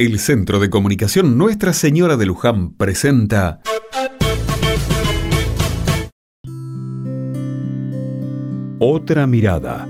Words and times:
El 0.00 0.20
Centro 0.20 0.60
de 0.60 0.70
Comunicación 0.70 1.36
Nuestra 1.36 1.72
Señora 1.72 2.16
de 2.16 2.24
Luján 2.24 2.70
presenta 2.74 3.60
Otra 8.78 9.26
mirada. 9.26 9.88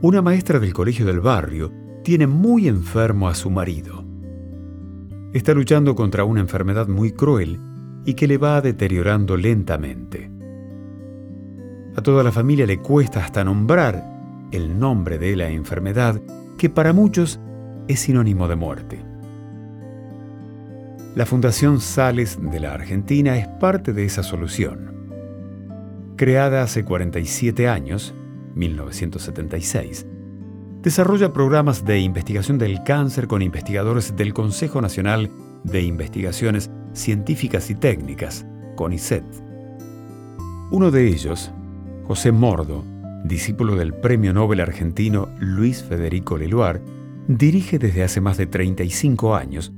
Una 0.00 0.22
maestra 0.22 0.58
del 0.58 0.72
colegio 0.72 1.04
del 1.04 1.20
barrio 1.20 1.70
tiene 2.04 2.26
muy 2.26 2.68
enfermo 2.68 3.28
a 3.28 3.34
su 3.34 3.50
marido. 3.50 4.06
Está 5.34 5.52
luchando 5.52 5.94
contra 5.94 6.24
una 6.24 6.40
enfermedad 6.40 6.88
muy 6.88 7.12
cruel 7.12 7.60
y 8.06 8.14
que 8.14 8.26
le 8.26 8.38
va 8.38 8.62
deteriorando 8.62 9.36
lentamente. 9.36 10.30
A 11.96 12.00
toda 12.02 12.24
la 12.24 12.32
familia 12.32 12.64
le 12.64 12.78
cuesta 12.78 13.22
hasta 13.22 13.44
nombrar 13.44 14.48
el 14.52 14.78
nombre 14.78 15.18
de 15.18 15.36
la 15.36 15.50
enfermedad 15.50 16.18
que 16.58 16.68
para 16.68 16.92
muchos 16.92 17.40
es 17.86 18.00
sinónimo 18.00 18.48
de 18.48 18.56
muerte. 18.56 19.02
La 21.14 21.24
Fundación 21.24 21.80
Sales 21.80 22.38
de 22.40 22.60
la 22.60 22.74
Argentina 22.74 23.38
es 23.38 23.46
parte 23.46 23.92
de 23.92 24.04
esa 24.04 24.22
solución. 24.22 24.92
Creada 26.16 26.62
hace 26.62 26.84
47 26.84 27.68
años, 27.68 28.14
1976, 28.56 30.06
desarrolla 30.82 31.32
programas 31.32 31.84
de 31.84 32.00
investigación 32.00 32.58
del 32.58 32.82
cáncer 32.82 33.28
con 33.28 33.40
investigadores 33.40 34.16
del 34.16 34.34
Consejo 34.34 34.80
Nacional 34.80 35.30
de 35.64 35.82
Investigaciones 35.82 36.70
Científicas 36.92 37.70
y 37.70 37.76
Técnicas, 37.76 38.46
CONICET. 38.76 39.24
Uno 40.70 40.90
de 40.90 41.06
ellos, 41.06 41.52
José 42.06 42.32
Mordo, 42.32 42.84
discípulo 43.28 43.76
del 43.76 43.94
premio 43.94 44.32
Nobel 44.32 44.60
argentino 44.60 45.28
Luis 45.38 45.84
Federico 45.84 46.36
Leluar, 46.36 46.80
dirige 47.28 47.78
desde 47.78 48.02
hace 48.02 48.20
más 48.20 48.38
de 48.38 48.46
35 48.46 49.36
años 49.36 49.72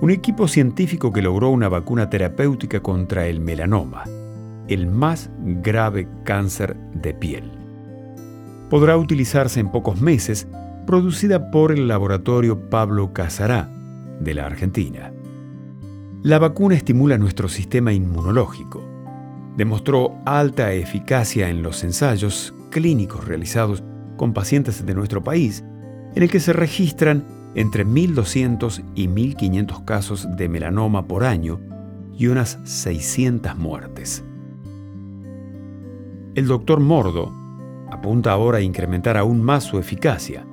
un 0.00 0.10
equipo 0.10 0.48
científico 0.48 1.12
que 1.12 1.22
logró 1.22 1.48
una 1.48 1.68
vacuna 1.68 2.10
terapéutica 2.10 2.80
contra 2.80 3.26
el 3.26 3.40
melanoma, 3.40 4.04
el 4.68 4.86
más 4.86 5.30
grave 5.62 6.08
cáncer 6.24 6.76
de 6.92 7.14
piel. 7.14 7.50
Podrá 8.68 8.96
utilizarse 8.96 9.60
en 9.60 9.70
pocos 9.70 10.00
meses, 10.00 10.46
producida 10.86 11.50
por 11.50 11.72
el 11.72 11.88
laboratorio 11.88 12.68
Pablo 12.68 13.12
Casará, 13.12 13.70
de 14.20 14.34
la 14.34 14.46
Argentina. 14.46 15.12
La 16.22 16.38
vacuna 16.38 16.74
estimula 16.74 17.18
nuestro 17.18 17.48
sistema 17.48 17.92
inmunológico. 17.92 18.82
Demostró 19.56 20.16
alta 20.26 20.72
eficacia 20.72 21.48
en 21.48 21.62
los 21.62 21.84
ensayos 21.84 22.54
clínicos 22.74 23.24
realizados 23.24 23.84
con 24.16 24.32
pacientes 24.32 24.84
de 24.84 24.94
nuestro 24.94 25.22
país, 25.22 25.64
en 26.16 26.24
el 26.24 26.28
que 26.28 26.40
se 26.40 26.52
registran 26.52 27.24
entre 27.54 27.86
1.200 27.86 28.84
y 28.96 29.06
1.500 29.06 29.84
casos 29.84 30.28
de 30.36 30.48
melanoma 30.48 31.06
por 31.06 31.22
año 31.22 31.60
y 32.18 32.26
unas 32.26 32.58
600 32.64 33.56
muertes. 33.56 34.24
El 36.34 36.48
doctor 36.48 36.80
Mordo 36.80 37.32
apunta 37.92 38.32
ahora 38.32 38.58
a 38.58 38.62
incrementar 38.62 39.16
aún 39.16 39.40
más 39.40 39.62
su 39.62 39.78
eficacia, 39.78 40.44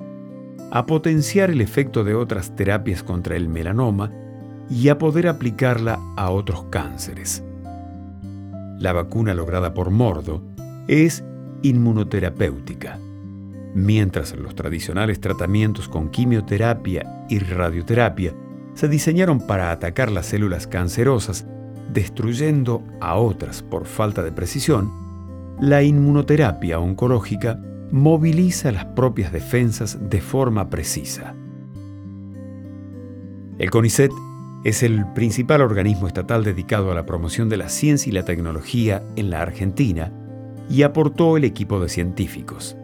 a 0.70 0.86
potenciar 0.86 1.50
el 1.50 1.60
efecto 1.60 2.04
de 2.04 2.14
otras 2.14 2.54
terapias 2.54 3.02
contra 3.02 3.34
el 3.34 3.48
melanoma 3.48 4.12
y 4.70 4.88
a 4.90 4.98
poder 4.98 5.26
aplicarla 5.26 5.98
a 6.16 6.30
otros 6.30 6.66
cánceres. 6.70 7.42
La 8.78 8.92
vacuna 8.92 9.34
lograda 9.34 9.74
por 9.74 9.90
Mordo 9.90 10.40
es 10.86 11.24
inmunoterapéutica. 11.62 12.98
Mientras 13.74 14.36
los 14.36 14.54
tradicionales 14.54 15.20
tratamientos 15.20 15.88
con 15.88 16.10
quimioterapia 16.10 17.26
y 17.28 17.38
radioterapia 17.38 18.34
se 18.74 18.88
diseñaron 18.88 19.46
para 19.46 19.70
atacar 19.70 20.10
las 20.10 20.26
células 20.26 20.66
cancerosas, 20.66 21.46
destruyendo 21.92 22.82
a 23.00 23.16
otras 23.16 23.62
por 23.62 23.86
falta 23.86 24.22
de 24.22 24.32
precisión, 24.32 24.90
la 25.60 25.82
inmunoterapia 25.82 26.78
oncológica 26.78 27.58
moviliza 27.90 28.72
las 28.72 28.86
propias 28.86 29.32
defensas 29.32 29.98
de 30.08 30.20
forma 30.20 30.70
precisa. 30.70 31.34
El 33.58 33.70
CONICET 33.70 34.10
es 34.64 34.82
el 34.82 35.06
principal 35.12 35.60
organismo 35.60 36.06
estatal 36.06 36.44
dedicado 36.44 36.90
a 36.90 36.94
la 36.94 37.04
promoción 37.04 37.48
de 37.48 37.58
la 37.58 37.68
ciencia 37.68 38.10
y 38.10 38.12
la 38.14 38.24
tecnología 38.24 39.02
en 39.16 39.30
la 39.30 39.42
Argentina 39.42 40.12
y 40.70 40.82
aportó 40.82 41.36
el 41.36 41.44
equipo 41.44 41.80
de 41.80 41.88
científicos. 41.88 42.76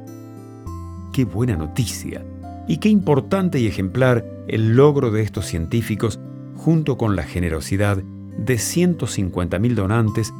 Qué 1.12 1.24
buena 1.24 1.56
noticia 1.56 2.24
y 2.66 2.78
qué 2.78 2.88
importante 2.88 3.58
y 3.58 3.66
ejemplar 3.66 4.24
el 4.46 4.76
logro 4.76 5.10
de 5.10 5.22
estos 5.22 5.46
científicos 5.46 6.20
junto 6.56 6.98
con 6.98 7.16
la 7.16 7.22
generosidad 7.22 7.96
de 7.96 8.54
150.000 8.54 9.74
donantes 9.74 10.32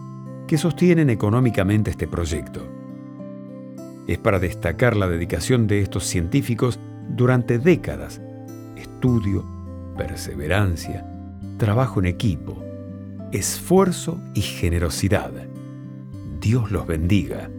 que 0.46 0.58
sostienen 0.58 1.10
económicamente 1.10 1.90
este 1.90 2.06
proyecto. 2.06 2.66
Es 4.06 4.18
para 4.18 4.38
destacar 4.38 4.96
la 4.96 5.08
dedicación 5.08 5.66
de 5.66 5.80
estos 5.80 6.04
científicos 6.04 6.78
durante 7.08 7.58
décadas, 7.58 8.20
estudio, 8.76 9.44
perseverancia, 9.96 11.06
trabajo 11.58 12.00
en 12.00 12.06
equipo, 12.06 12.62
esfuerzo 13.32 14.18
y 14.34 14.40
generosidad. 14.40 15.32
Dios 16.48 16.70
los 16.70 16.86
bendiga. 16.86 17.50